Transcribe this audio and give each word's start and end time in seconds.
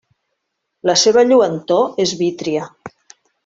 La 0.91 0.95
seva 1.03 1.25
lluentor 1.31 2.03
és 2.07 2.15
vítria. 2.25 2.67